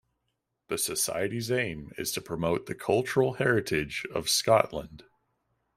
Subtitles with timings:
[0.69, 5.03] The Society's aim is to promote the cultural heritage of Scotland.